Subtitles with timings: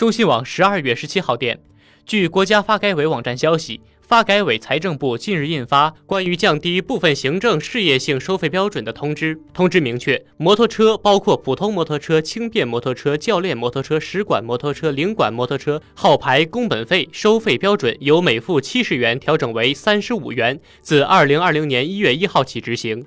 [0.00, 1.60] 中新网十二月十七号电，
[2.06, 3.82] 据国家发改委网站消息。
[4.00, 9.38] 发改委、财政部近日印发关于降低部分行政事业性收费标准的通知。
[9.52, 23.04] 通知明确，摩托车包括普通摩托车、轻便摩托车、教练摩托车、使馆摩托车、领馆摩托车号牌工本费收费标准由每副七十元调整为三十五元，自二零二零年一月一号起执行。